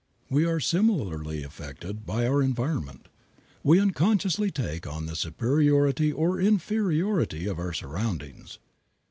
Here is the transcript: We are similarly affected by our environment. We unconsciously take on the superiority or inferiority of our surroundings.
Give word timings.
We 0.31 0.45
are 0.45 0.59
similarly 0.59 1.43
affected 1.43 2.07
by 2.07 2.25
our 2.25 2.41
environment. 2.41 3.07
We 3.63 3.79
unconsciously 3.79 4.49
take 4.49 4.87
on 4.87 5.05
the 5.05 5.15
superiority 5.15 6.11
or 6.11 6.41
inferiority 6.41 7.45
of 7.45 7.59
our 7.59 7.71
surroundings. 7.71 8.57